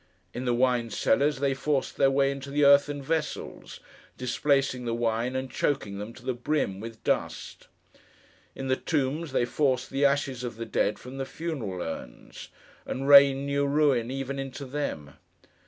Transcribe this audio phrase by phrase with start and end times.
[0.33, 3.79] In the wine cellars, they forced their way into the earthen vessels:
[4.17, 7.67] displacing the wine and choking them, to the brim, with dust.
[8.55, 12.47] In the tombs, they forced the ashes of the dead from the funeral urns,
[12.83, 15.17] and rained new ruin even into them.